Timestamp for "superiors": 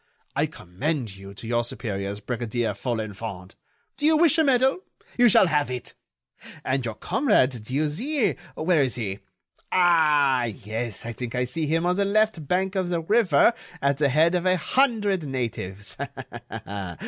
1.63-2.21